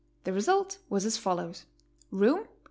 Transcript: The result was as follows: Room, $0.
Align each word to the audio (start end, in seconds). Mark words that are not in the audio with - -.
The 0.23 0.33
result 0.33 0.79
was 0.89 1.05
as 1.05 1.17
follows: 1.17 1.65
Room, 2.09 2.45
$0. 2.45 2.47